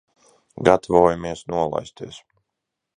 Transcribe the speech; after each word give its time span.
Gatavojamies 0.69 1.45
nolaisties. 1.55 2.21